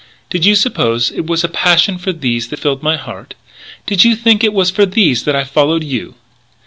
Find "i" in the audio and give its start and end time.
5.35-5.43